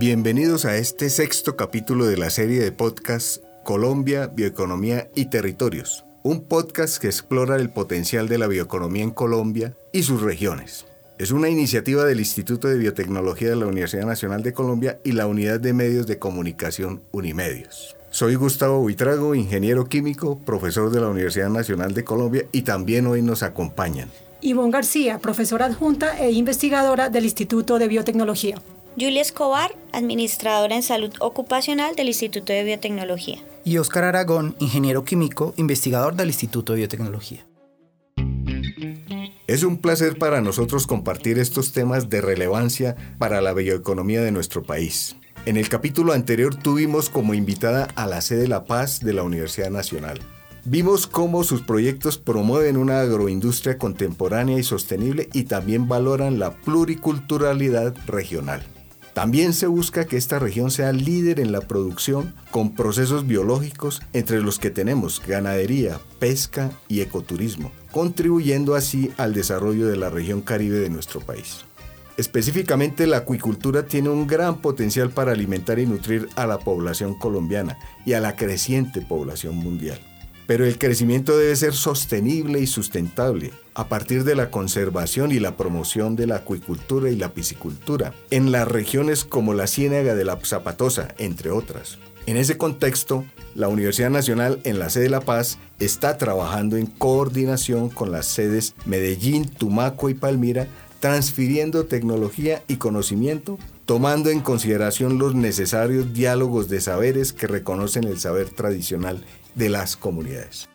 [0.00, 6.40] Bienvenidos a este sexto capítulo de la serie de podcast Colombia, Bioeconomía y Territorios, un
[6.44, 10.86] podcast que explora el potencial de la bioeconomía en Colombia y sus regiones.
[11.18, 15.26] Es una iniciativa del Instituto de Biotecnología de la Universidad Nacional de Colombia y la
[15.26, 17.94] Unidad de Medios de Comunicación Unimedios.
[18.08, 23.20] Soy Gustavo Buitrago, ingeniero químico, profesor de la Universidad Nacional de Colombia y también hoy
[23.20, 24.08] nos acompañan.
[24.40, 28.62] Ivonne García, profesora adjunta e investigadora del Instituto de Biotecnología.
[28.98, 33.38] Julia Escobar, administradora en salud ocupacional del Instituto de Biotecnología.
[33.64, 37.46] Y Óscar Aragón, ingeniero químico, investigador del Instituto de Biotecnología.
[39.46, 44.62] Es un placer para nosotros compartir estos temas de relevancia para la bioeconomía de nuestro
[44.64, 45.16] país.
[45.46, 49.70] En el capítulo anterior tuvimos como invitada a la sede La Paz de la Universidad
[49.70, 50.18] Nacional.
[50.64, 57.94] Vimos cómo sus proyectos promueven una agroindustria contemporánea y sostenible y también valoran la pluriculturalidad
[58.06, 58.62] regional.
[59.14, 64.40] También se busca que esta región sea líder en la producción con procesos biológicos entre
[64.40, 70.78] los que tenemos ganadería, pesca y ecoturismo, contribuyendo así al desarrollo de la región caribe
[70.78, 71.64] de nuestro país.
[72.16, 77.78] Específicamente la acuicultura tiene un gran potencial para alimentar y nutrir a la población colombiana
[78.04, 79.98] y a la creciente población mundial.
[80.46, 85.56] Pero el crecimiento debe ser sostenible y sustentable a partir de la conservación y la
[85.56, 90.38] promoción de la acuicultura y la piscicultura en las regiones como la Ciénaga de la
[90.44, 91.98] Zapatosa, entre otras.
[92.26, 96.84] En ese contexto, la Universidad Nacional en la sede de La Paz está trabajando en
[96.84, 100.68] coordinación con las sedes Medellín, Tumaco y Palmira,
[101.00, 108.20] transfiriendo tecnología y conocimiento, tomando en consideración los necesarios diálogos de saberes que reconocen el
[108.20, 109.24] saber tradicional
[109.54, 110.68] de las comunidades.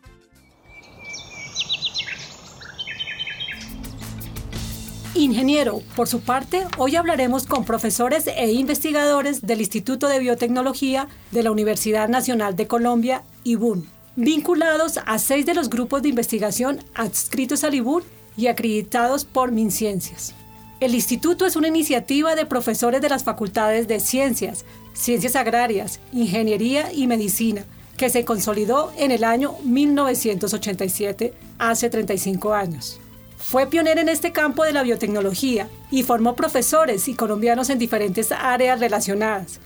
[5.16, 11.42] Ingeniero, por su parte, hoy hablaremos con profesores e investigadores del Instituto de Biotecnología de
[11.42, 13.88] la Universidad Nacional de Colombia, IBUN,
[14.18, 18.04] vinculados a seis de los grupos de investigación adscritos al IBUN
[18.36, 20.36] y acreditados por MinCiencias.
[20.82, 26.92] El instituto es una iniciativa de profesores de las facultades de Ciencias, Ciencias Agrarias, Ingeniería
[26.92, 27.64] y Medicina,
[27.96, 33.00] que se consolidó en el año 1987, hace 35 años.
[33.48, 38.32] Fue pionero en este campo de la biotecnología y formó profesores y colombianos en diferentes
[38.32, 39.60] áreas relacionadas,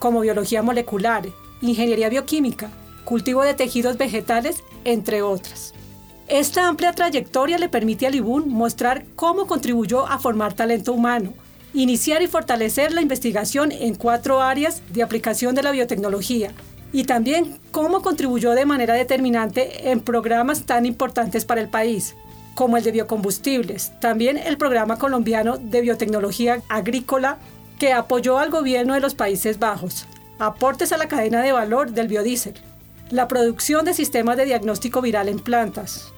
[0.00, 1.28] como biología molecular,
[1.62, 2.70] ingeniería bioquímica,
[3.04, 5.74] cultivo de tejidos vegetales, entre otras.
[6.26, 11.32] Esta amplia trayectoria le permite a Libún mostrar cómo contribuyó a formar talento humano,
[11.72, 16.50] iniciar y fortalecer la investigación en cuatro áreas de aplicación de la biotecnología,
[16.92, 22.16] y también cómo contribuyó de manera determinante en programas tan importantes para el país,
[22.54, 27.38] como el de biocombustibles, también el programa colombiano de biotecnología agrícola
[27.78, 30.06] que apoyó al gobierno de los Países Bajos,
[30.38, 32.54] aportes a la cadena de valor del biodiesel,
[33.10, 36.12] la producción de sistemas de diagnóstico viral en plantas,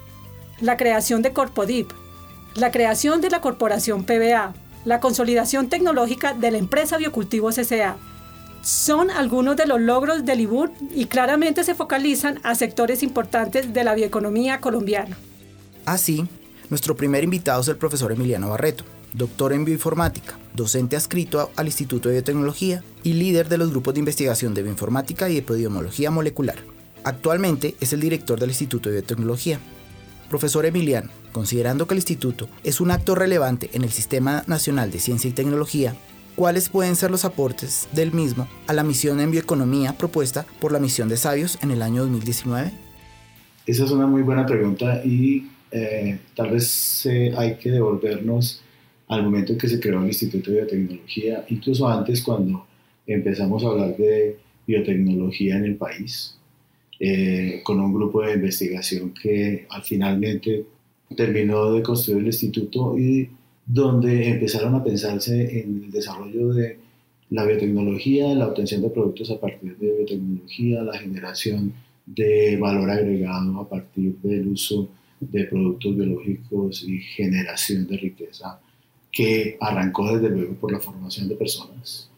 [0.61, 1.91] la creación de Corpodip,
[2.55, 4.55] la creación de la corporación PBA,
[4.85, 7.97] la consolidación tecnológica de la empresa Biocultivos S.A.,
[8.63, 13.85] son algunos de los logros del IBUR y claramente se focalizan a sectores importantes de
[13.85, 15.17] la bioeconomía colombiana.
[15.85, 16.27] Así,
[16.71, 18.85] nuestro primer invitado es el profesor Emiliano Barreto,
[19.15, 24.01] doctor en bioinformática, docente adscrito al Instituto de Biotecnología y líder de los grupos de
[24.01, 26.57] investigación de bioinformática y epidemiología molecular.
[27.05, 29.59] Actualmente es el director del Instituto de Biotecnología.
[30.31, 35.01] Profesor Emiliano, considerando que el instituto es un actor relevante en el Sistema Nacional de
[35.01, 35.95] Ciencia y Tecnología,
[36.37, 40.79] ¿cuáles pueden ser los aportes del mismo a la misión en bioeconomía propuesta por la
[40.79, 42.73] misión de Sabios en el año 2019?
[43.67, 48.63] Esa es una muy buena pregunta y eh, tal vez hay que devolvernos
[49.09, 52.67] al momento en que se creó el Instituto de Biotecnología, incluso antes cuando
[53.07, 56.37] empezamos a hablar de biotecnología en el país,
[57.01, 60.65] eh, con un grupo de investigación que al finalmente
[61.17, 63.29] terminó de construir el instituto y
[63.67, 66.79] donde empezaron a pensarse en el desarrollo de
[67.31, 71.73] la biotecnología, la obtención de productos a partir de biotecnología, la generación
[72.07, 75.02] de valor agregado a partir del uso de
[75.49, 78.61] productos biológicos y generación de riqueza
[79.11, 82.09] que arrancó desde luego por la formación de personas.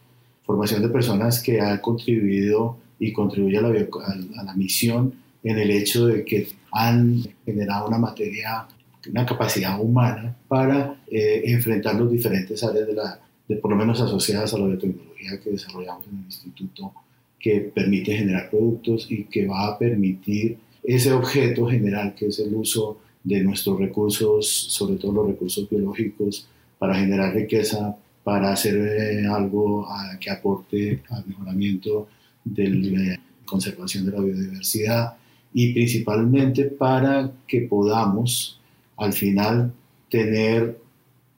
[0.43, 5.13] Formación de personas que ha contribuido y contribuye a la, a la misión
[5.43, 8.67] en el hecho de que han generado una materia,
[9.09, 14.01] una capacidad humana para eh, enfrentar los diferentes áreas de la, de por lo menos
[14.01, 16.93] asociadas a la biotecnología que desarrollamos en el instituto,
[17.39, 22.53] que permite generar productos y que va a permitir ese objeto general que es el
[22.53, 26.47] uso de nuestros recursos, sobre todo los recursos biológicos,
[26.77, 32.07] para generar riqueza, para hacer eh, algo ah, que aporte al mejoramiento
[32.43, 35.13] de la conservación de la biodiversidad
[35.53, 38.59] y principalmente para que podamos
[38.97, 39.71] al final
[40.09, 40.77] tener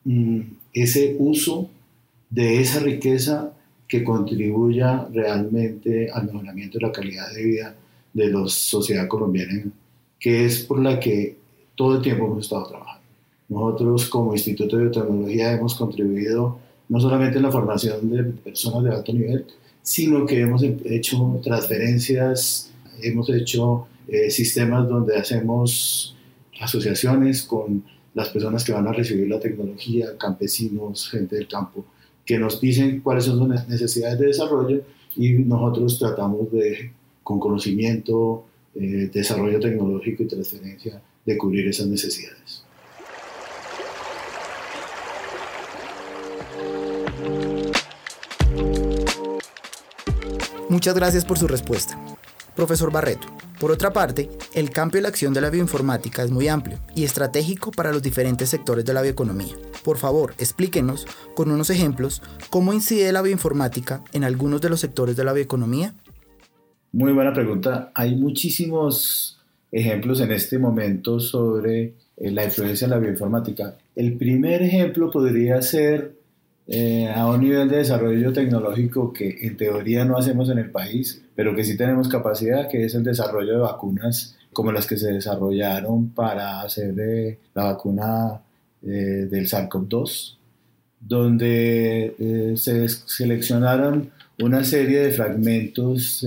[0.03, 0.41] mm,
[0.73, 1.69] ese uso
[2.29, 3.53] de esa riqueza
[3.87, 7.75] que contribuya realmente al mejoramiento de la calidad de vida
[8.17, 9.63] de la sociedad colombiana,
[10.19, 11.37] que es por la que
[11.75, 13.03] todo el tiempo hemos estado trabajando.
[13.47, 16.57] Nosotros como Instituto de Biotecnología hemos contribuido
[16.89, 19.45] no solamente en la formación de personas de alto nivel,
[19.83, 22.71] sino que hemos hecho transferencias,
[23.03, 26.15] hemos hecho eh, sistemas donde hacemos
[26.59, 27.83] asociaciones con
[28.15, 31.85] las personas que van a recibir la tecnología, campesinos, gente del campo,
[32.25, 34.81] que nos dicen cuáles son sus necesidades de desarrollo
[35.15, 36.91] y nosotros tratamos de,
[37.27, 42.63] con conocimiento, eh, desarrollo tecnológico y transferencia, de cubrir esas necesidades.
[50.69, 51.99] Muchas gracias por su respuesta.
[52.55, 53.27] Profesor Barreto,
[53.59, 57.03] por otra parte, el campo y la acción de la bioinformática es muy amplio y
[57.03, 59.55] estratégico para los diferentes sectores de la bioeconomía.
[59.83, 65.17] Por favor, explíquenos con unos ejemplos cómo incide la bioinformática en algunos de los sectores
[65.17, 65.93] de la bioeconomía.
[66.93, 67.91] Muy buena pregunta.
[67.93, 69.37] Hay muchísimos
[69.71, 73.75] ejemplos en este momento sobre eh, la influencia en la bioinformática.
[73.95, 76.13] El primer ejemplo podría ser
[76.67, 81.21] eh, a un nivel de desarrollo tecnológico que en teoría no hacemos en el país,
[81.35, 85.11] pero que sí tenemos capacidad, que es el desarrollo de vacunas como las que se
[85.11, 88.41] desarrollaron para hacer eh, la vacuna
[88.79, 90.37] del SARS-CoV-2,
[91.01, 96.23] donde se seleccionaron una serie de fragmentos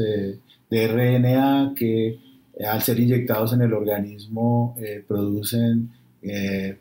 [0.70, 2.18] de RNA que
[2.66, 4.76] al ser inyectados en el organismo
[5.08, 5.90] producen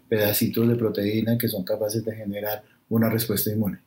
[0.07, 3.79] pedacitos de proteína que son capaces de generar una respuesta inmune.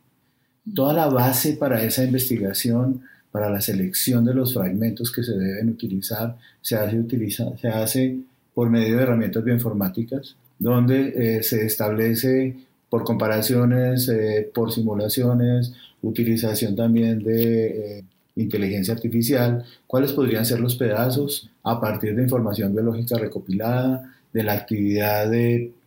[0.75, 5.71] Toda la base para esa investigación, para la selección de los fragmentos que se deben
[5.71, 8.19] utilizar, se hace, utiliza, se hace
[8.55, 12.57] por medio de herramientas bioinformáticas, donde eh, se establece
[12.89, 15.73] por comparaciones, eh, por simulaciones,
[16.03, 18.05] utilización también de eh,
[18.37, 24.55] inteligencia artificial, cuáles podrían ser los pedazos a partir de información biológica recopilada, de la
[24.55, 25.31] actividad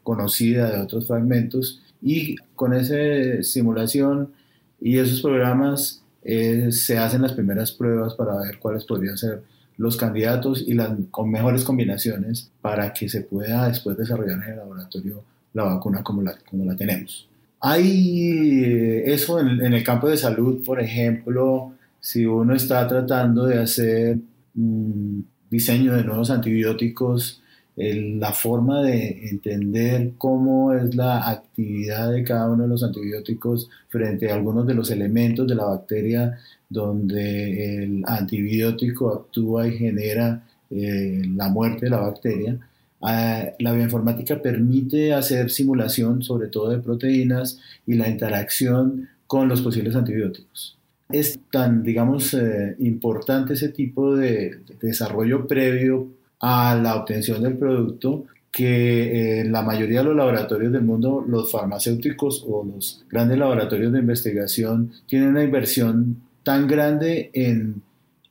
[0.04, 4.32] conocida de otros fragmentos y con esa simulación
[4.80, 9.42] y esos programas eh, se hacen las primeras pruebas para ver cuáles podrían ser
[9.78, 14.58] los candidatos y las con mejores combinaciones para que se pueda después desarrollar en el
[14.58, 17.28] laboratorio la vacuna como la, como la tenemos.
[17.62, 21.74] Hay eh, eso en, en, el campo de salud, por ejemplo,
[22.06, 24.20] si uno está tratando de hacer
[24.56, 27.42] un diseño de nuevos antibióticos,
[27.76, 34.30] la forma de entender cómo es la actividad de cada uno de los antibióticos frente
[34.30, 36.38] a algunos de los elementos de la bacteria
[36.70, 42.60] donde el antibiótico actúa y genera eh, la muerte de la bacteria.
[43.02, 49.62] Ah, la bioinformática permite hacer simulación sobre todo de proteínas y la interacción con los
[49.62, 50.75] posibles antibióticos.
[51.10, 56.08] Es tan, digamos, eh, importante ese tipo de desarrollo previo
[56.40, 61.52] a la obtención del producto que en la mayoría de los laboratorios del mundo, los
[61.52, 67.82] farmacéuticos o los grandes laboratorios de investigación tienen una inversión tan grande en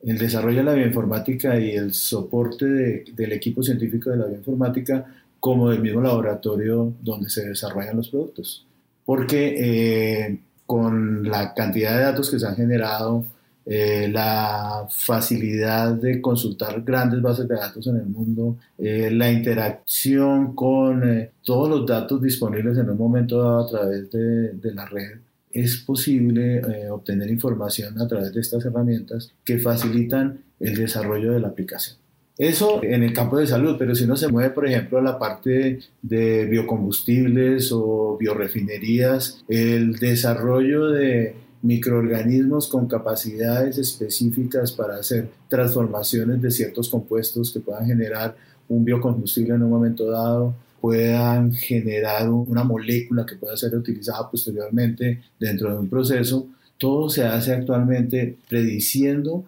[0.01, 5.05] el desarrollo de la bioinformática y el soporte del equipo científico de la bioinformática
[5.39, 8.65] como del mismo laboratorio donde se desarrollan los productos.
[9.05, 13.25] Porque eh, con la cantidad de datos que se han generado,
[13.67, 20.53] eh, la facilidad de consultar grandes bases de datos en el mundo, eh, la interacción
[20.53, 24.85] con eh, todos los datos disponibles en un momento dado a través de, de la
[24.85, 25.17] red,
[25.51, 31.47] es posible obtener información a través de estas herramientas que facilitan el desarrollo de la
[31.47, 31.97] aplicación.
[32.37, 35.17] Eso en el campo de salud, pero si uno se mueve, por ejemplo, a la
[35.17, 46.41] parte de biocombustibles o biorefinerías, el desarrollo de microorganismos con capacidades específicas para hacer transformaciones
[46.41, 48.35] de ciertos compuestos que puedan generar
[48.67, 55.21] un biocombustible en un momento dado, puedan generar una molécula que pueda ser utilizada posteriormente
[55.39, 56.47] dentro de un proceso.
[56.77, 59.45] Todo se hace actualmente prediciendo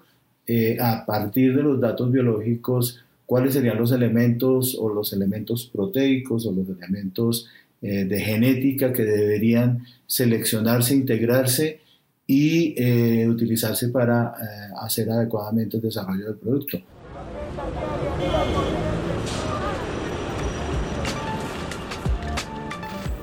[0.48, 6.46] eh, a partir de los datos biológicos cuáles serían los elementos o los elementos proteicos
[6.46, 7.48] o los elementos
[7.82, 11.82] eh, de genética que deberían seleccionarse, integrarse
[12.26, 14.36] y eh, utilizarse para
[14.82, 16.80] hacer adecuadamente el desarrollo del producto.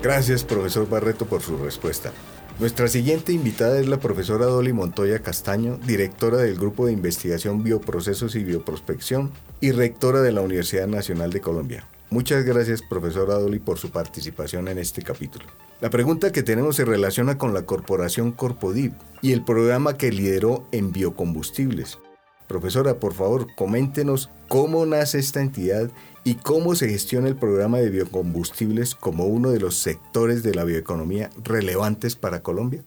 [0.02, 2.12] Gracias, profesor Barreto, por su respuesta.
[2.60, 8.36] Nuestra siguiente invitada es la profesora Dolly Montoya Castaño, directora del Grupo de Investigación Bioprocesos
[8.36, 11.88] y Bioprospección y rectora de la Universidad Nacional de Colombia.
[12.10, 15.46] Muchas gracias, profesora Dolly, por su participación en este capítulo.
[15.80, 20.68] La pregunta que tenemos se relaciona con la corporación Corpodiv y el programa que lideró
[20.70, 21.98] en biocombustibles.
[22.48, 25.90] Profesora, por favor, coméntenos cómo nace esta entidad
[26.24, 30.64] y cómo se gestiona el programa de biocombustibles como uno de los sectores de la
[30.64, 32.84] bioeconomía relevantes para Colombia.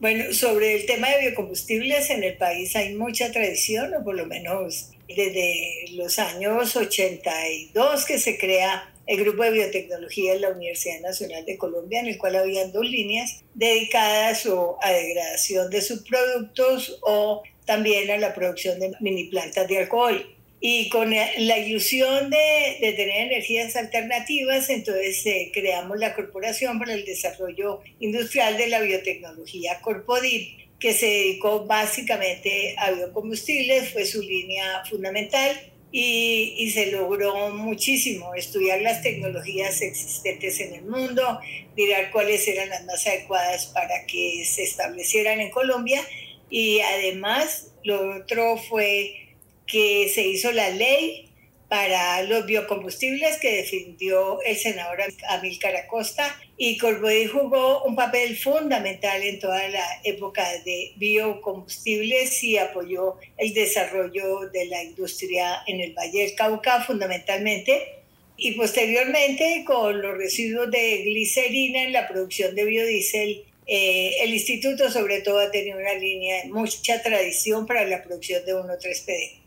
[0.00, 4.26] Bueno, sobre el tema de biocombustibles en el país hay mucha tradición, o por lo
[4.26, 11.00] menos desde los años 82 que se crea el Grupo de Biotecnología de la Universidad
[11.00, 14.46] Nacional de Colombia, en el cual habían dos líneas dedicadas
[14.82, 20.34] a degradación de subproductos o también a la producción de mini plantas de alcohol.
[20.60, 26.94] Y con la ilusión de, de tener energías alternativas, entonces eh, creamos la Corporación para
[26.94, 34.22] el Desarrollo Industrial de la Biotecnología, Corpodip, que se dedicó básicamente a biocombustibles, fue su
[34.22, 35.60] línea fundamental
[35.92, 41.40] y, y, se logró muchísimo, estudiar las tecnologías existentes en el mundo,
[41.76, 46.02] mirar cuáles eran las más adecuadas para que se establecieran en Colombia
[46.50, 49.34] y además lo otro fue
[49.66, 51.28] que se hizo la ley
[51.68, 59.22] para los biocombustibles que defendió el senador Amílcar Acosta y Corbody jugó un papel fundamental
[59.22, 65.92] en toda la época de biocombustibles y apoyó el desarrollo de la industria en el
[65.92, 67.96] Valle del Cauca fundamentalmente
[68.38, 74.90] y posteriormente con los residuos de glicerina en la producción de biodiesel eh, el instituto
[74.90, 79.38] sobre todo ha tenido una línea mucha tradición para la producción de 1,3-PD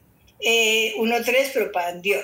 [0.42, 2.24] eh, 1,3 propandiol.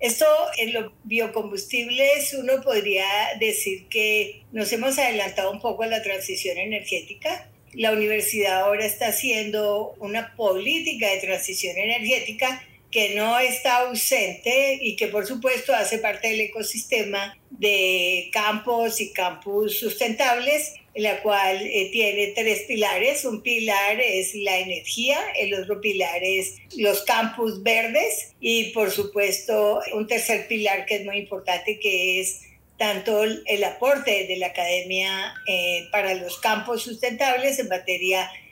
[0.00, 0.26] Esto
[0.58, 3.04] en los biocombustibles uno podría
[3.40, 7.50] decir que nos hemos adelantado un poco a la transición energética.
[7.72, 14.96] La universidad ahora está haciendo una política de transición energética que no está ausente y
[14.96, 21.90] que por supuesto hace parte del ecosistema de campos y campus sustentables la cual eh,
[21.92, 23.24] tiene tres pilares.
[23.24, 29.80] Un pilar es la energía, el otro pilar es los campus verdes y por supuesto
[29.94, 32.40] un tercer pilar que es muy importante que es
[32.78, 38.47] tanto el aporte de la academia eh, para los campos sustentables en materia de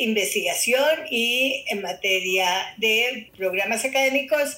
[0.00, 4.56] investigación y en materia de programas académicos.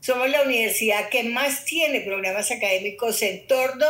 [0.00, 3.86] Somos la universidad que más tiene programas académicos en torno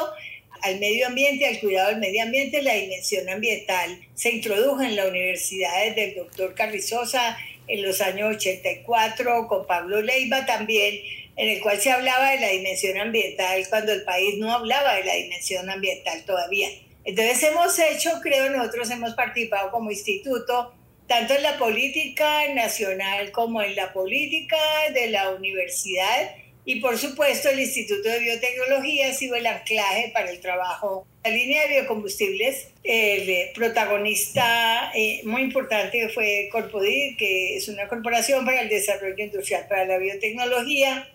[0.64, 5.06] al medio ambiente, al cuidado del medio ambiente, la dimensión ambiental se introdujo en la
[5.06, 7.36] universidad desde el doctor Carrizosa
[7.68, 11.00] en los años 84, con Pablo Leiva también,
[11.36, 15.04] en el cual se hablaba de la dimensión ambiental cuando el país no hablaba de
[15.04, 16.68] la dimensión ambiental todavía.
[17.04, 20.74] Entonces hemos hecho, creo nosotros hemos participado como instituto,
[21.06, 24.56] tanto en la política nacional como en la política
[24.92, 26.30] de la universidad,
[26.66, 31.06] y por supuesto, el Instituto de Biotecnología ha sido el anclaje para el trabajo.
[31.22, 38.46] La línea de biocombustibles, el protagonista eh, muy importante fue Corpodir, que es una corporación
[38.46, 41.06] para el desarrollo industrial para la biotecnología,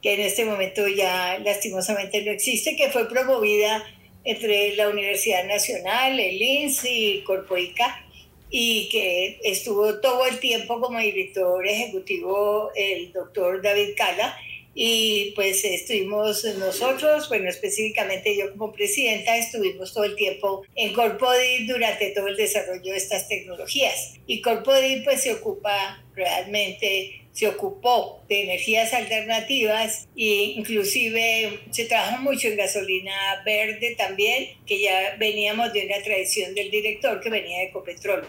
[0.00, 3.84] que en este momento ya lastimosamente no existe, que fue promovida
[4.24, 8.04] entre la Universidad Nacional, el INS y Corpoica,
[8.50, 14.36] y que estuvo todo el tiempo como director ejecutivo el doctor David Cala
[14.74, 21.66] y pues estuvimos nosotros, bueno, específicamente yo como presidenta, estuvimos todo el tiempo en Corpodi
[21.66, 24.14] durante todo el desarrollo de estas tecnologías.
[24.26, 32.22] Y Corpodi pues se ocupa realmente, se ocupó de energías alternativas e inclusive se trabajó
[32.22, 33.12] mucho en gasolina
[33.44, 38.24] verde también, que ya veníamos de una tradición del director que venía de Ecopetrol.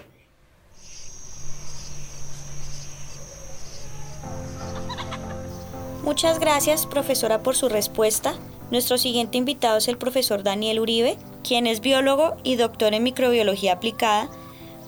[6.01, 8.35] Muchas gracias, profesora, por su respuesta.
[8.71, 13.73] Nuestro siguiente invitado es el profesor Daniel Uribe, quien es biólogo y doctor en microbiología
[13.73, 14.31] aplicada,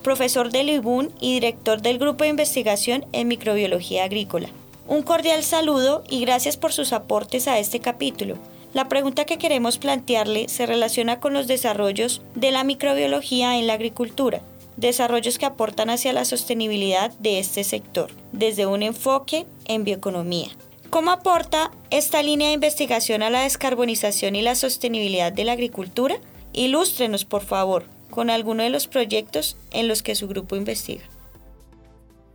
[0.07, 4.47] profesor del IBUN y director del Grupo de Investigación en Microbiología Agrícola.
[4.87, 8.37] Un cordial saludo y gracias por sus aportes a este capítulo.
[8.73, 13.73] La pregunta que queremos plantearle se relaciona con los desarrollos de la microbiología en la
[13.73, 14.41] agricultura.
[14.77, 20.47] desarrollos que aportan hacia la sostenibilidad de este sector, desde un enfoque en bioeconomía.
[20.89, 26.15] ¿Cómo aporta esta línea de investigación a la descarbonización y la sostenibilidad de la agricultura?
[26.53, 31.03] Ilústrenos, por favor, con alguno de los proyectos en los que su grupo investiga.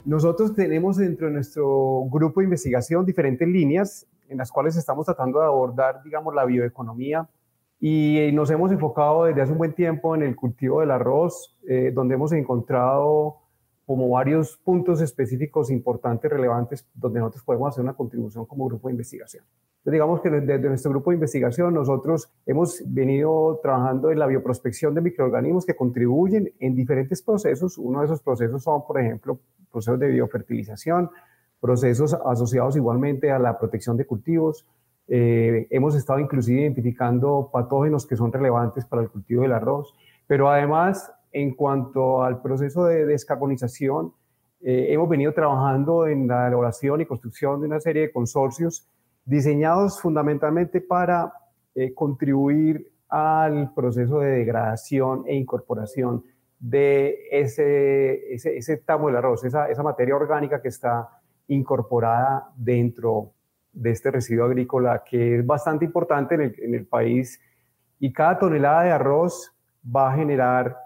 [0.05, 5.41] Nosotros tenemos dentro de nuestro grupo de investigación diferentes líneas en las cuales estamos tratando
[5.41, 7.29] de abordar, digamos, la bioeconomía
[7.79, 11.91] y nos hemos enfocado desde hace un buen tiempo en el cultivo del arroz, eh,
[11.93, 13.42] donde hemos encontrado
[13.87, 18.93] como varios puntos específicos importantes, relevantes, donde nosotros podemos hacer una contribución como grupo de
[18.93, 19.45] investigación.
[19.85, 25.01] Digamos que desde nuestro grupo de investigación nosotros hemos venido trabajando en la bioprospección de
[25.01, 27.79] microorganismos que contribuyen en diferentes procesos.
[27.79, 29.41] Uno de esos procesos son, por ejemplo,
[29.73, 31.11] procesos de biofertilización,
[31.61, 34.65] procesos asociados igualmente a la protección de cultivos.
[35.09, 39.93] Eh, hemos estado inclusive identificando patógenos que son relevantes para el cultivo del arroz,
[40.29, 44.13] pero además en cuanto al proceso de descarbonización,
[44.61, 48.87] eh, hemos venido trabajando en la elaboración y construcción de una serie de consorcios
[49.25, 51.33] diseñados fundamentalmente para
[51.75, 56.25] eh, contribuir al proceso de degradación e incorporación
[56.59, 61.09] de ese, ese, ese tamo del arroz, esa, esa, materia orgánica que está
[61.49, 63.33] incorporada dentro
[63.73, 67.41] de este residuo agrícola, que es bastante importante en el, en el país.
[67.99, 69.53] Y cada tonelada de arroz
[69.85, 70.77] va a generar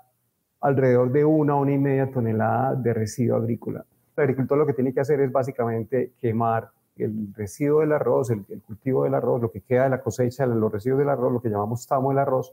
[0.67, 3.85] alrededor de una, una y media tonelada de residuo agrícola.
[4.17, 8.45] El agricultor lo que tiene que hacer es básicamente quemar el residuo del arroz, el,
[8.67, 11.51] cultivo del arroz, lo que queda de la cosecha, los residuos del arroz, lo que
[11.51, 12.53] llamamos tamo del arroz,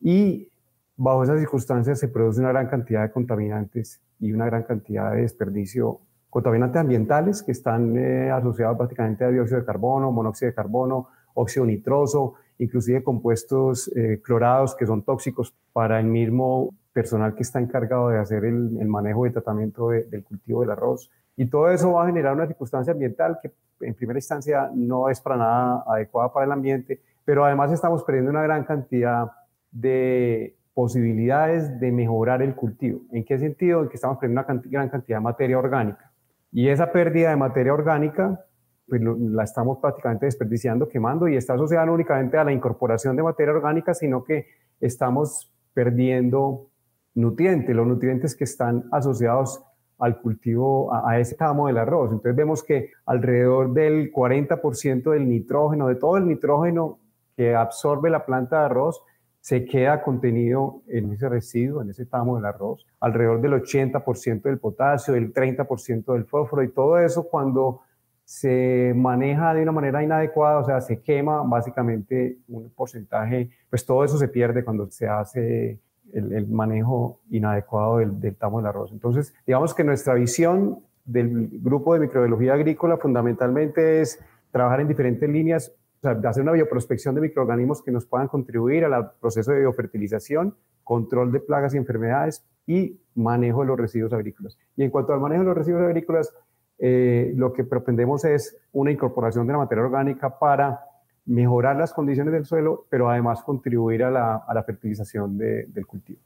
[0.00, 0.48] y
[0.96, 5.22] bajo esas circunstancias se produce una gran cantidad de contaminantes y una gran cantidad de
[5.22, 6.00] desperdicio,
[6.30, 11.64] contaminantes ambientales que están eh, asociados básicamente a dióxido de carbono, monóxido de carbono, óxido
[11.64, 18.08] nitroso, inclusive compuestos eh, clorados que son tóxicos para el mismo personal que está encargado
[18.10, 21.10] de hacer el, manejo y tratamiento del cultivo del arroz.
[21.36, 25.20] Y todo eso va a generar una circunstancia ambiental que en primera instancia no es
[25.20, 29.30] para nada adecuada para el ambiente, pero además estamos perdiendo una gran cantidad
[29.70, 33.00] de posibilidades de mejorar el cultivo.
[33.12, 33.82] ¿En qué sentido?
[33.82, 36.12] En que estamos perdiendo una gran cantidad de materia orgánica.
[36.50, 38.44] Y esa pérdida de materia orgánica
[38.86, 43.22] pues la estamos prácticamente desperdiciando, quemando y está asociada no únicamente a la incorporación de
[43.22, 44.48] materia orgánica, sino que
[44.80, 46.68] estamos perdiendo
[47.14, 49.62] nutrientes, los nutrientes que están asociados
[49.98, 52.10] al cultivo, a, ese tamo del arroz.
[52.10, 56.98] Entonces vemos que alrededor del 40% del nitrógeno, de todo el nitrógeno
[57.36, 59.00] que absorbe la planta de arroz,
[59.40, 64.58] se queda contenido en ese residuo, en ese tamo del arroz, alrededor del 80% del
[64.58, 67.82] potasio, del 30% del fósforo y todo eso cuando
[68.24, 74.04] se maneja de una manera inadecuada, o sea, se quema básicamente un porcentaje, pues todo
[74.04, 75.78] eso se pierde cuando se hace
[76.12, 78.92] el, manejo inadecuado del, tamo del arroz.
[78.92, 84.20] Entonces, digamos que nuestra visión del grupo de microbiología agrícola fundamentalmente es
[84.50, 88.84] trabajar en diferentes líneas, o sea, hacer una bioprospección de microorganismos que nos puedan contribuir
[88.84, 94.58] al proceso de biofertilización, control de plagas y enfermedades y manejo de los residuos agrícolas.
[94.76, 96.34] Y en cuanto al manejo de los residuos agrícolas,
[96.78, 100.80] eh, lo que pretendemos es una incorporación de la materia orgánica para
[101.24, 106.20] mejorar las condiciones del suelo, pero además contribuir a la, fertilización del cultivo.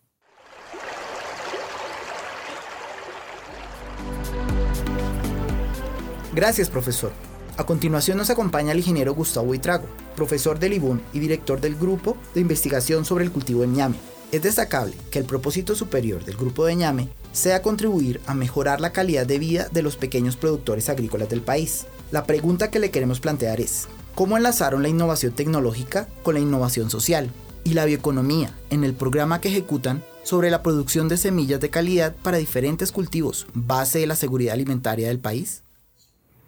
[6.34, 7.12] Gracias, profesor.
[7.56, 12.18] A continuación nos acompaña el ingeniero Gustavo Itrago, profesor del IBUN y director del Grupo
[12.34, 13.96] de Investigación sobre el Cultivo en ñame.
[14.32, 18.92] Es destacable que el propósito superior del Grupo de ñame sea contribuir a mejorar la
[18.92, 21.86] calidad de vida de los pequeños productores agrícolas del país.
[22.10, 26.90] La pregunta que le queremos plantear es, cómo enlazaron la innovación tecnológica con la innovación
[26.90, 27.30] social
[27.64, 32.16] y la bioeconomía en el programa que ejecutan sobre la producción de semillas de calidad
[32.16, 35.62] para diferentes cultivos, base de la seguridad alimentaria del país?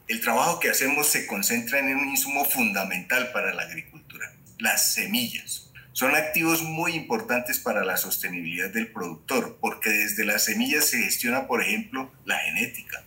[0.08, 5.70] El trabajo que hacemos se concentra en un insumo fundamental para la agricultura, las semillas.
[5.92, 11.46] Son activos muy importantes para la sostenibilidad del productor, porque desde las semillas se gestiona,
[11.46, 13.04] por ejemplo, la genética,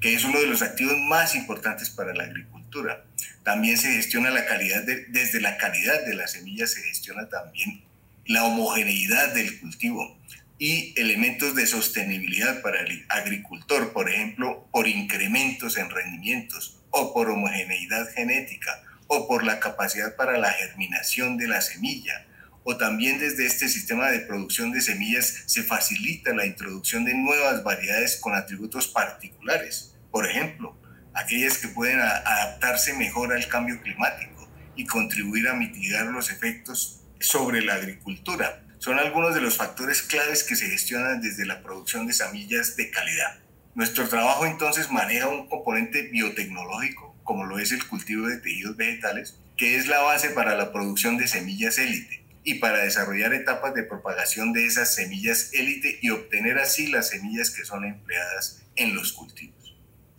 [0.00, 3.04] que es uno de los activos más importantes para la agricultura.
[3.48, 7.82] También se gestiona la calidad, desde la calidad de la semilla se gestiona también
[8.26, 10.18] la homogeneidad del cultivo
[10.58, 17.30] y elementos de sostenibilidad para el agricultor, por ejemplo, por incrementos en rendimientos o por
[17.30, 22.26] homogeneidad genética o por la capacidad para la germinación de la semilla
[22.64, 27.64] o también desde este sistema de producción de semillas se facilita la introducción de nuevas
[27.64, 29.94] variedades con atributos particulares.
[30.10, 30.77] Por ejemplo,
[31.18, 37.62] aquellas que pueden adaptarse mejor al cambio climático y contribuir a mitigar los efectos sobre
[37.62, 42.12] la agricultura, son algunos de los factores claves que se gestionan desde la producción de
[42.12, 43.38] semillas de calidad.
[43.74, 49.38] Nuestro trabajo entonces maneja un componente biotecnológico, como lo es el cultivo de tejidos vegetales,
[49.56, 53.82] que es la base para la producción de semillas élite y para desarrollar etapas de
[53.82, 59.12] propagación de esas semillas élite y obtener así las semillas que son empleadas en los
[59.12, 59.57] cultivos.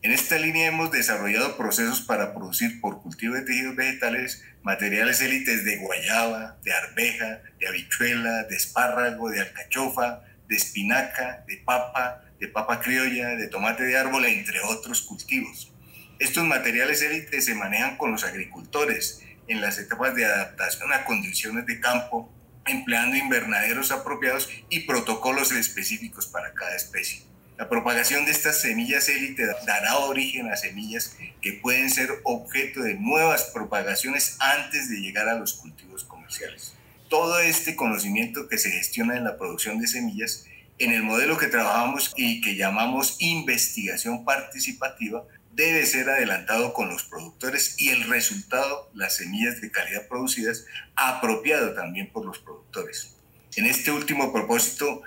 [0.01, 5.65] En esta línea hemos desarrollado procesos para producir por cultivo de tejidos vegetales materiales élites
[5.65, 12.47] de guayaba, de arveja, de habichuela, de espárrago, de alcachofa, de espinaca, de papa, de
[12.47, 15.73] papa criolla, de tomate de árbol, entre otros cultivos.
[16.17, 21.65] Estos materiales élites se manejan con los agricultores en las etapas de adaptación a condiciones
[21.65, 22.33] de campo,
[22.65, 27.28] empleando invernaderos apropiados y protocolos específicos para cada especie.
[27.59, 32.93] La propagación de estas semillas élite dará origen a semillas que pueden ser objeto de
[32.93, 36.73] nuevas propagaciones antes de llegar a los cultivos comerciales.
[37.09, 40.45] Todo este conocimiento que se gestiona en la producción de semillas,
[40.77, 47.03] en el modelo que trabajamos y que llamamos investigación participativa, debe ser adelantado con los
[47.03, 50.63] productores y el resultado, las semillas de calidad producidas,
[50.95, 53.17] apropiado también por los productores.
[53.57, 55.01] En este último propósito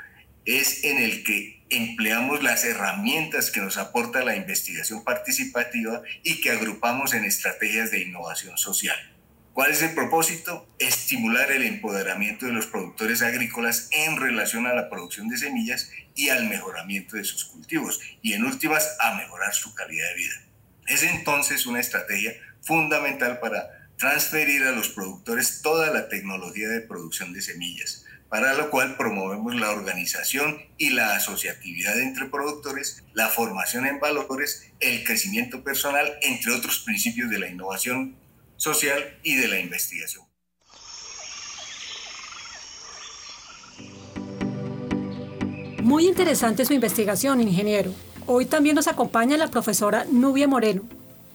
[0.45, 6.51] es en el que empleamos las herramientas que nos aporta la investigación participativa y que
[6.51, 8.97] agrupamos en estrategias de innovación social.
[9.53, 10.67] ¿Cuál es el propósito?
[10.79, 16.31] Estimular el empoderamiento de los productores agrícolas en relación a la producción de semillas y
[16.31, 20.43] al mejoramiento de sus cultivos y en últimas a mejorar su calidad de vida.
[20.87, 27.33] Es entonces una estrategia fundamental para transferir a los productores toda la tecnología de producción
[27.35, 33.87] de semillas, para lo cual promovemos la organización y la asociatividad entre productores, la formación
[33.87, 38.17] en valores, el crecimiento personal, entre otros principios de la innovación
[38.57, 40.25] social y de la investigación.
[45.83, 47.93] Muy interesante su investigación, ingeniero.
[48.27, 50.89] Hoy también nos acompaña la profesora Nubia Moreno,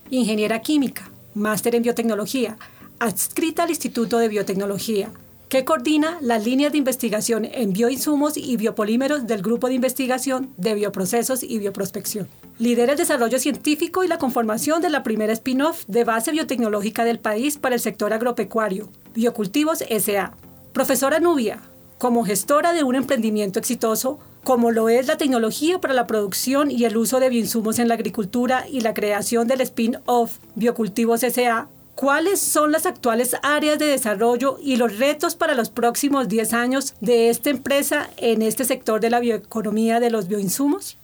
[0.10, 2.58] ingeniera química, máster en biotecnología,
[2.98, 5.12] adscrita al Instituto de Biotecnología
[5.50, 10.74] que coordina las líneas de investigación en bioinsumos y biopolímeros del Grupo de Investigación de
[10.74, 12.28] Bioprocesos y Bioprospección.
[12.60, 17.20] Lidera el desarrollo científico y la conformación de la primera spin-off de base biotecnológica del
[17.20, 20.36] país para el sector agropecuario, Biocultivos SA.
[20.74, 21.62] Profesora Nubia,
[21.98, 26.86] como gestora de un emprendimiento exitoso, como lo es la tecnología para la producción y
[26.86, 32.40] el uso de bioinsumos en la agricultura y la creación del spin-off Biocultivos SA, ¿Cuáles
[32.40, 37.32] son las actuales áreas de desarrollo y los retos para los próximos 10 años de
[37.32, 41.00] esta empresa en este sector de la bioeconomía de los bioinsumos?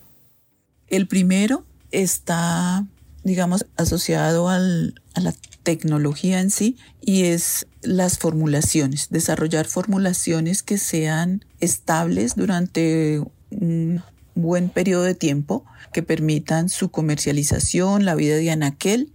[0.87, 2.85] El primero está,
[3.23, 11.43] digamos, asociado a la tecnología en sí y es las formulaciones, desarrollar formulaciones que sean
[11.59, 14.03] estables durante un
[14.35, 19.11] buen periodo de tiempo, que permitan su comercialización, la vida de anaquel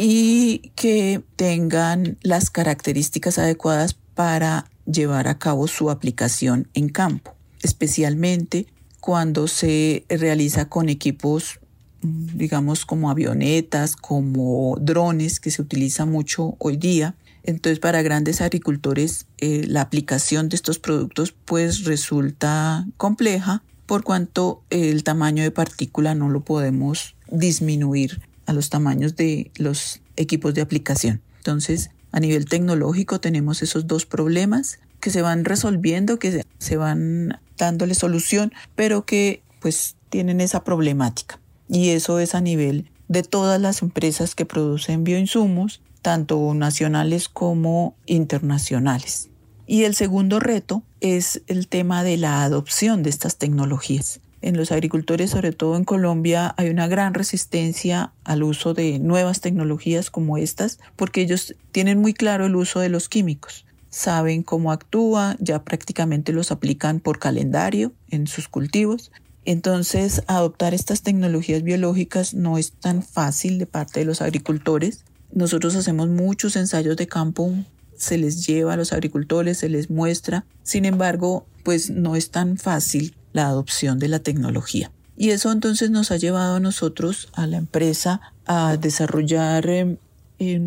[0.00, 8.66] y que tengan las características adecuadas para llevar a cabo su aplicación en campo, especialmente
[9.00, 11.58] cuando se realiza con equipos
[12.00, 17.16] digamos como avionetas, como drones que se utiliza mucho hoy día.
[17.42, 24.62] Entonces para grandes agricultores eh, la aplicación de estos productos pues resulta compleja por cuanto
[24.70, 30.62] el tamaño de partícula no lo podemos disminuir a los tamaños de los equipos de
[30.62, 31.20] aplicación.
[31.38, 37.40] Entonces, a nivel tecnológico tenemos esos dos problemas que se van resolviendo, que se van
[37.56, 41.38] dándole solución, pero que pues tienen esa problemática.
[41.68, 47.94] Y eso es a nivel de todas las empresas que producen bioinsumos, tanto nacionales como
[48.06, 49.28] internacionales.
[49.66, 54.70] Y el segundo reto es el tema de la adopción de estas tecnologías en los
[54.70, 60.38] agricultores, sobre todo en Colombia, hay una gran resistencia al uso de nuevas tecnologías como
[60.38, 63.66] estas, porque ellos tienen muy claro el uso de los químicos.
[63.90, 69.10] Saben cómo actúa, ya prácticamente los aplican por calendario en sus cultivos.
[69.44, 75.04] Entonces, adoptar estas tecnologías biológicas no es tan fácil de parte de los agricultores.
[75.32, 77.54] Nosotros hacemos muchos ensayos de campo,
[77.96, 80.44] se les lleva a los agricultores, se les muestra.
[80.62, 84.90] Sin embargo, pues no es tan fácil la adopción de la tecnología.
[85.16, 89.96] Y eso entonces nos ha llevado a nosotros, a la empresa, a desarrollar em,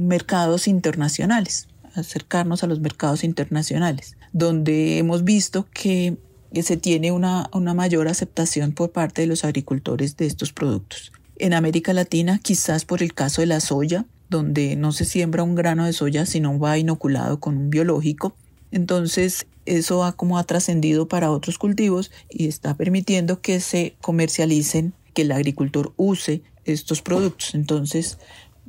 [0.07, 6.17] mercados internacionales, acercarnos a los mercados internacionales, donde hemos visto que,
[6.63, 11.13] se tiene una, una mayor aceptación por parte de los agricultores de estos productos.
[11.37, 15.55] En América Latina, quizás por el caso de la soya, donde no se siembra un
[15.55, 18.35] grano de soya, sino va inoculado con un biológico,
[18.71, 24.93] entonces eso ha como ha trascendido para otros cultivos y está permitiendo que se comercialicen,
[25.13, 27.53] que el agricultor use estos productos.
[27.55, 28.17] Entonces,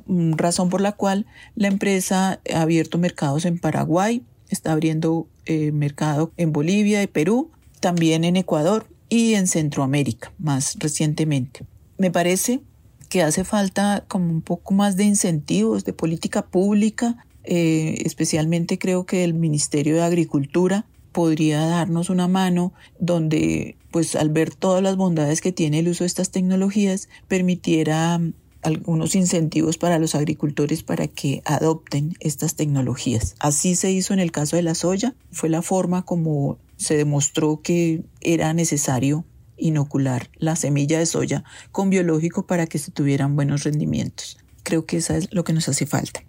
[0.07, 1.25] mm, razón por la cual
[1.55, 7.51] la empresa ha abierto mercados en Paraguay, está abriendo eh, mercado en Bolivia y Perú,
[7.79, 11.65] también en Ecuador y en Centroamérica más recientemente.
[11.97, 12.61] Me parece
[13.09, 19.05] que hace falta como un poco más de incentivos, de política pública, eh, especialmente creo
[19.05, 24.97] que el Ministerio de Agricultura podría darnos una mano donde, pues al ver todas las
[24.97, 28.19] bondades que tiene el uso de estas tecnologías, permitiera
[28.63, 33.35] algunos incentivos para los agricultores para que adopten estas tecnologías.
[33.39, 37.61] Así se hizo en el caso de la soya, fue la forma como se demostró
[37.61, 39.25] que era necesario
[39.57, 44.37] inocular la semilla de soya con biológico para que se tuvieran buenos rendimientos.
[44.63, 46.23] Creo que eso es lo que nos hace falta.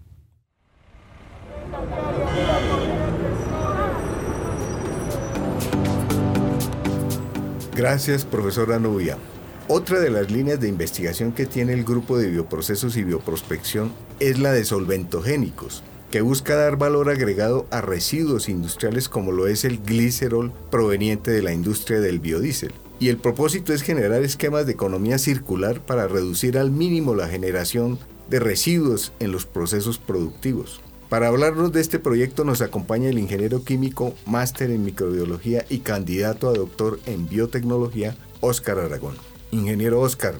[7.75, 9.19] Gracias, profesora Nubia.
[9.67, 14.39] Otra de las líneas de investigación que tiene el grupo de bioprocesos y bioprospección es
[14.39, 15.83] la de solventogénicos,
[16.13, 21.43] que busca dar valor agregado a residuos industriales como lo es el glicerol proveniente de
[21.43, 22.73] la industria del biodiesel.
[23.01, 27.99] Y el propósito es generar esquemas de economía circular para reducir al mínimo la generación
[28.31, 30.81] de residuos en los procesos productivos.
[31.15, 36.49] Para hablarnos de este proyecto nos acompaña el ingeniero químico, máster en microbiología y candidato
[36.49, 39.15] a doctor en biotecnología, Óscar Aragón.
[39.53, 40.35] Ingeniero Óscar,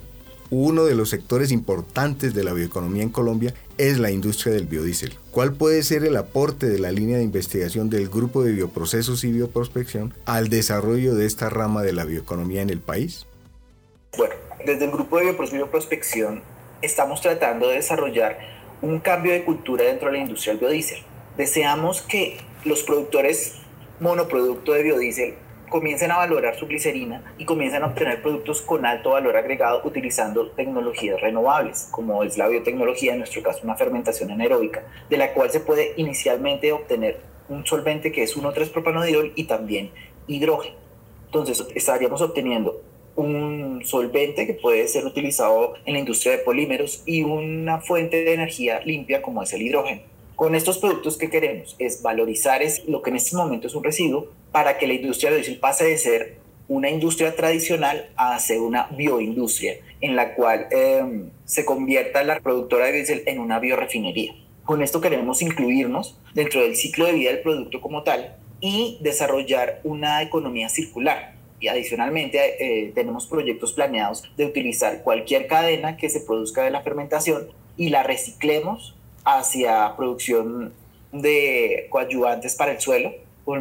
[0.51, 5.17] uno de los sectores importantes de la bioeconomía en Colombia es la industria del biodiesel.
[5.31, 9.31] ¿Cuál puede ser el aporte de la línea de investigación del Grupo de Bioprocesos y
[9.31, 13.27] Bioprospección al desarrollo de esta rama de la bioeconomía en el país?
[14.19, 14.35] Bueno,
[14.67, 16.43] desde el Grupo de Bioprospección
[16.83, 18.54] estamos tratando de desarrollar
[18.85, 20.99] un cambio de cultura dentro de la industria del biodiesel.
[21.39, 23.57] Deseamos que los productores
[23.99, 25.35] monoproducto de biodiesel
[25.71, 30.51] comiencen a valorar su glicerina y comiencen a obtener productos con alto valor agregado utilizando
[30.51, 35.51] tecnologías renovables, como es la biotecnología, en nuestro caso una fermentación anaeróbica, de la cual
[35.51, 39.91] se puede inicialmente obtener un solvente que es 1,3-propanodiol y también
[40.27, 40.77] hidrógeno.
[41.27, 42.83] Entonces estaríamos obteniendo
[43.17, 48.35] un solvente que puede ser utilizado en la industria de polímeros y una fuente de
[48.35, 50.03] energía limpia como es el hidrógeno.
[50.37, 53.85] Con estos productos que queremos es valorizar es lo que en este momento es un
[53.85, 58.89] residuo para que la industria biodiesel pase de ser una industria tradicional a ser una
[58.97, 64.35] bioindustria en la cual em, se convierta la productora de diésel en una biorefinería.
[64.65, 69.81] Con esto queremos incluirnos dentro del ciclo de vida del producto como tal y desarrollar
[69.85, 71.35] una economía circular.
[71.65, 76.83] Y adicionalmente eh, tenemos proyectos planeados de utilizar cualquier cadena que se produzca de la
[76.83, 77.49] fermentación
[77.79, 80.75] y la reciclemos hacia producción
[81.11, 83.15] de coadyuvantes para el suelo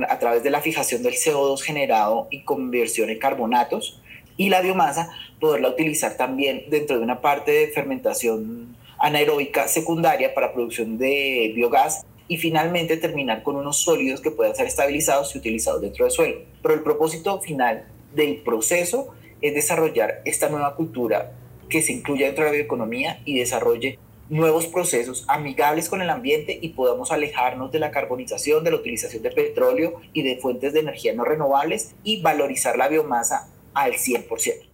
[0.09, 4.01] a través de la fijación del CO2 generado y conversión en carbonatos
[4.35, 10.51] y la biomasa poderla utilizar también dentro de una parte de fermentación anaeróbica secundaria para
[10.51, 15.81] producción de biogás y finalmente terminar con unos sólidos que puedan ser estabilizados y utilizados
[15.81, 16.41] dentro del suelo.
[16.61, 17.85] Pero el propósito final
[18.15, 21.33] del proceso es desarrollar esta nueva cultura
[21.69, 23.99] que se incluya dentro de la bioeconomía y desarrolle
[24.29, 29.21] nuevos procesos amigables con el ambiente y podamos alejarnos de la carbonización, de la utilización
[29.21, 34.73] de petróleo y de fuentes de energía no renovables y valorizar la biomasa al 100%.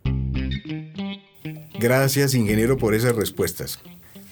[1.79, 3.79] Gracias, ingeniero, por esas respuestas.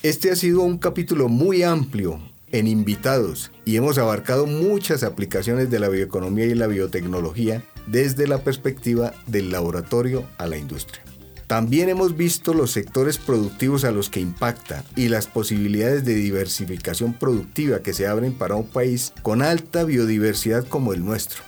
[0.04, 2.20] Este ha sido un capítulo muy amplio
[2.52, 8.40] en invitados y hemos abarcado muchas aplicaciones de la bioeconomía y la biotecnología desde la
[8.40, 11.02] perspectiva del laboratorio a la industria.
[11.48, 17.14] También hemos visto los sectores productivos a los que impacta y las posibilidades de diversificación
[17.14, 21.42] productiva que se abren para un país con alta biodiversidad como el nuestro.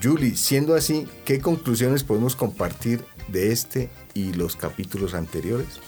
[0.00, 5.80] Julie, siendo así, ¿qué conclusiones podemos compartir de este y los capítulos anteriores?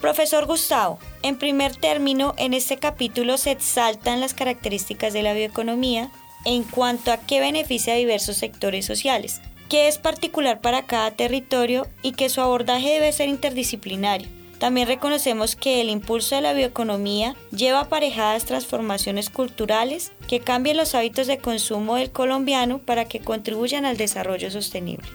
[0.00, 6.10] Profesor Gustavo, en primer término, en este capítulo se exaltan las características de la bioeconomía
[6.44, 11.86] en cuanto a qué beneficia a diversos sectores sociales, que es particular para cada territorio
[12.02, 14.28] y que su abordaje debe ser interdisciplinario.
[14.58, 20.94] También reconocemos que el impulso de la bioeconomía lleva aparejadas transformaciones culturales que cambien los
[20.94, 25.06] hábitos de consumo del colombiano para que contribuyan al desarrollo sostenible.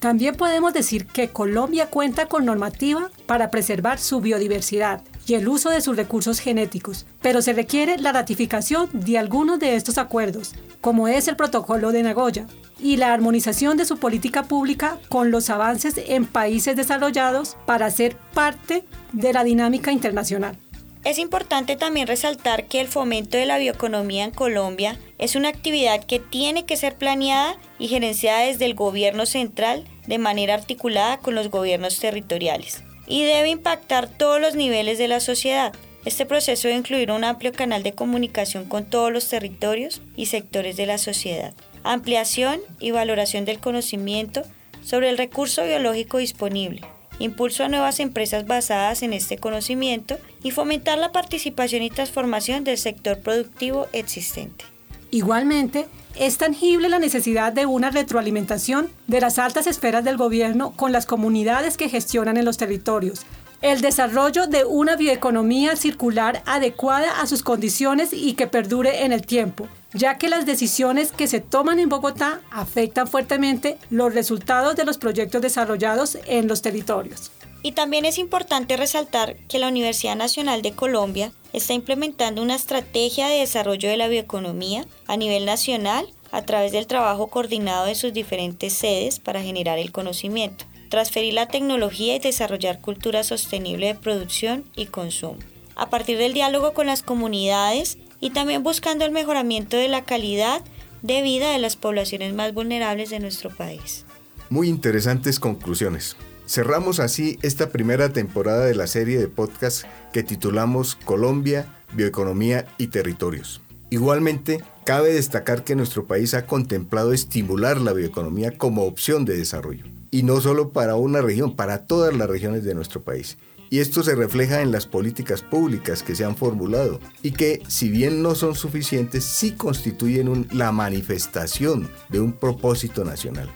[0.00, 5.70] También podemos decir que Colombia cuenta con normativa para preservar su biodiversidad y el uso
[5.70, 11.08] de sus recursos genéticos, pero se requiere la ratificación de algunos de estos acuerdos, como
[11.08, 12.46] es el Protocolo de Nagoya,
[12.78, 18.16] y la armonización de su política pública con los avances en países desarrollados para ser
[18.34, 20.58] parte de la dinámica internacional.
[21.04, 26.02] Es importante también resaltar que el fomento de la bioeconomía en Colombia es una actividad
[26.04, 31.34] que tiene que ser planeada y gerenciada desde el gobierno central de manera articulada con
[31.34, 35.72] los gobiernos territoriales y debe impactar todos los niveles de la sociedad.
[36.04, 40.76] Este proceso debe incluir un amplio canal de comunicación con todos los territorios y sectores
[40.76, 44.42] de la sociedad, ampliación y valoración del conocimiento
[44.82, 46.82] sobre el recurso biológico disponible,
[47.18, 52.76] impulso a nuevas empresas basadas en este conocimiento y fomentar la participación y transformación del
[52.76, 54.66] sector productivo existente.
[55.10, 55.86] Igualmente,
[56.16, 61.06] es tangible la necesidad de una retroalimentación de las altas esferas del gobierno con las
[61.06, 63.22] comunidades que gestionan en los territorios,
[63.62, 69.26] el desarrollo de una bioeconomía circular adecuada a sus condiciones y que perdure en el
[69.26, 74.84] tiempo, ya que las decisiones que se toman en Bogotá afectan fuertemente los resultados de
[74.84, 77.32] los proyectos desarrollados en los territorios.
[77.64, 83.26] Y también es importante resaltar que la Universidad Nacional de Colombia está implementando una estrategia
[83.26, 88.12] de desarrollo de la bioeconomía a nivel nacional a través del trabajo coordinado de sus
[88.12, 94.62] diferentes sedes para generar el conocimiento transferir la tecnología y desarrollar cultura sostenible de producción
[94.76, 95.38] y consumo.
[95.74, 100.62] A partir del diálogo con las comunidades y también buscando el mejoramiento de la calidad
[101.02, 104.06] de vida de las poblaciones más vulnerables de nuestro país.
[104.50, 106.16] Muy interesantes conclusiones.
[106.46, 112.88] Cerramos así esta primera temporada de la serie de podcast que titulamos Colombia, Bioeconomía y
[112.88, 113.62] Territorios.
[113.88, 119.86] Igualmente, cabe destacar que nuestro país ha contemplado estimular la bioeconomía como opción de desarrollo
[120.10, 123.38] y no solo para una región, para todas las regiones de nuestro país.
[123.70, 127.88] Y esto se refleja en las políticas públicas que se han formulado y que, si
[127.88, 133.50] bien no son suficientes, sí constituyen la manifestación de un propósito nacional.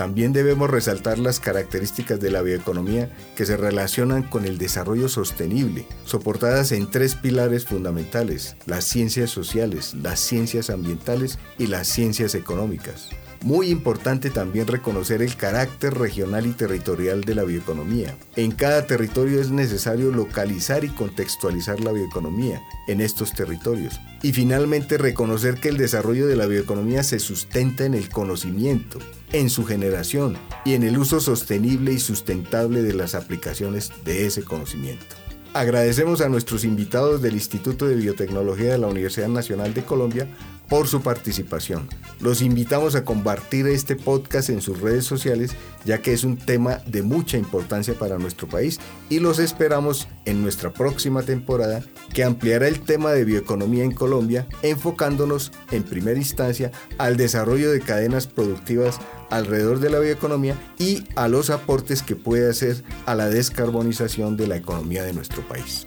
[0.00, 5.84] También debemos resaltar las características de la bioeconomía que se relacionan con el desarrollo sostenible,
[6.06, 13.10] soportadas en tres pilares fundamentales, las ciencias sociales, las ciencias ambientales y las ciencias económicas.
[13.42, 18.14] Muy importante también reconocer el carácter regional y territorial de la bioeconomía.
[18.36, 23.98] En cada territorio es necesario localizar y contextualizar la bioeconomía en estos territorios.
[24.22, 28.98] Y finalmente reconocer que el desarrollo de la bioeconomía se sustenta en el conocimiento,
[29.32, 34.42] en su generación y en el uso sostenible y sustentable de las aplicaciones de ese
[34.42, 35.16] conocimiento.
[35.54, 40.28] Agradecemos a nuestros invitados del Instituto de Biotecnología de la Universidad Nacional de Colombia
[40.70, 41.88] por su participación.
[42.20, 45.54] Los invitamos a compartir este podcast en sus redes sociales
[45.84, 48.78] ya que es un tema de mucha importancia para nuestro país
[49.08, 54.46] y los esperamos en nuestra próxima temporada que ampliará el tema de bioeconomía en Colombia
[54.62, 61.28] enfocándonos en primera instancia al desarrollo de cadenas productivas alrededor de la bioeconomía y a
[61.28, 65.86] los aportes que puede hacer a la descarbonización de la economía de nuestro país.